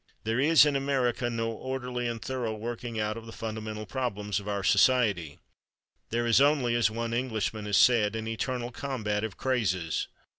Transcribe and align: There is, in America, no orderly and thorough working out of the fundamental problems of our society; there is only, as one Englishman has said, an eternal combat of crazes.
There 0.23 0.39
is, 0.39 0.65
in 0.65 0.75
America, 0.75 1.29
no 1.29 1.51
orderly 1.51 2.07
and 2.07 2.19
thorough 2.19 2.55
working 2.55 2.99
out 2.99 3.17
of 3.17 3.27
the 3.27 3.31
fundamental 3.31 3.85
problems 3.85 4.39
of 4.39 4.47
our 4.47 4.63
society; 4.63 5.37
there 6.09 6.25
is 6.25 6.41
only, 6.41 6.73
as 6.73 6.89
one 6.89 7.13
Englishman 7.13 7.65
has 7.67 7.77
said, 7.77 8.15
an 8.15 8.27
eternal 8.27 8.71
combat 8.71 9.23
of 9.23 9.37
crazes. 9.37 10.07